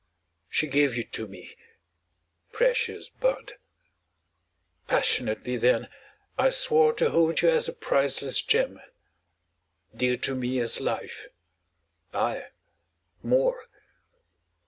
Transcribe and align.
She 0.49 0.65
gave 0.65 0.97
you 0.97 1.03
to 1.03 1.27
me. 1.27 1.55
Precious 2.51 3.09
bud! 3.09 3.57
Passionately 4.87 5.57
then 5.57 5.89
I 6.39 6.49
swore 6.49 6.91
To 6.93 7.11
hold 7.11 7.43
you 7.43 7.49
as 7.51 7.67
a 7.67 7.73
priceless 7.73 8.41
gem, 8.41 8.81
Dear 9.95 10.17
to 10.17 10.33
me 10.33 10.57
as 10.57 10.81
life 10.81 11.27
aye 12.15 12.47
more! 13.21 13.65